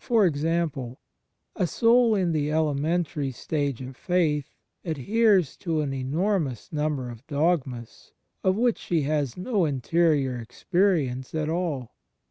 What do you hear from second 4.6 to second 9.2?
adheres to an enormous number of dogmas of which she